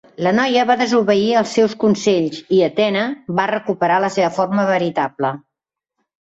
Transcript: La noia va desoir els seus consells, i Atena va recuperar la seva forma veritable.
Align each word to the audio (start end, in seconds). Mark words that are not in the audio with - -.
La 0.27 0.31
noia 0.35 0.61
va 0.69 0.75
desoir 0.77 1.27
els 1.41 1.51
seus 1.57 1.75
consells, 1.83 2.39
i 2.59 2.63
Atena 2.69 3.05
va 3.41 3.47
recuperar 3.53 4.01
la 4.07 4.11
seva 4.17 4.33
forma 4.39 4.67
veritable. 4.73 5.33